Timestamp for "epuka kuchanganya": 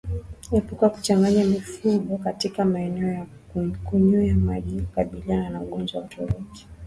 0.51-1.45